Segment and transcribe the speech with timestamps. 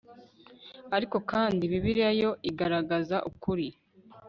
[0.95, 3.67] ariko kandi bibiliya yo igaragaza ukuri